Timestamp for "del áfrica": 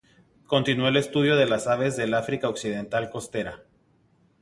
1.95-2.49